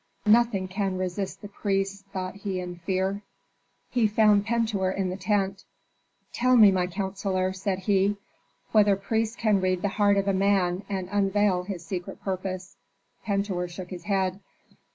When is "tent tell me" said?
5.15-6.71